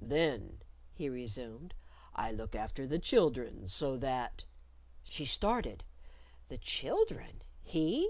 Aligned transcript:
"Then," 0.00 0.62
he 0.92 1.08
resumed, 1.08 1.74
"I 2.14 2.30
look 2.30 2.54
after 2.54 2.86
the 2.86 3.00
children, 3.00 3.66
so 3.66 3.96
that" 3.96 4.44
She 5.10 5.24
started. 5.24 5.82
The 6.48 6.58
children! 6.58 7.42
_he? 7.66 8.06